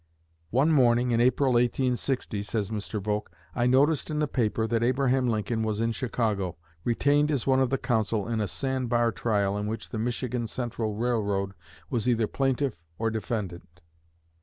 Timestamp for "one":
0.49-0.71, 7.45-7.59